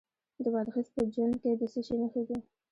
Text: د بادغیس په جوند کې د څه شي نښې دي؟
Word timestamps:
د 0.43 0.45
بادغیس 0.53 0.87
په 0.95 1.01
جوند 1.13 1.35
کې 1.41 1.49
د 1.59 1.63
څه 1.71 1.79
شي 1.87 1.95
نښې 2.01 2.21
دي؟ 2.27 2.37